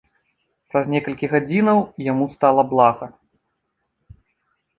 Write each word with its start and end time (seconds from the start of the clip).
Праз 0.69 0.87
некалькі 0.93 1.29
гадзінаў 1.33 1.81
яму 2.07 2.25
стала 2.37 2.61
блага. 2.73 3.05